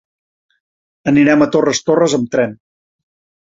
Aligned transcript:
Anirem 1.11 1.47
a 1.47 1.49
Torres 1.59 1.85
Torres 1.91 2.19
amb 2.21 2.35
tren. 2.37 2.61